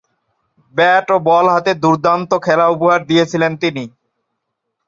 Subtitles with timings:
[0.75, 3.83] Bat ও ball হাতে দূর্দান্ত খেলা উপহার দিয়েছিলেন তিনি।